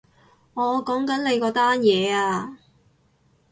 [0.55, 2.57] 我講緊你嗰單嘢啊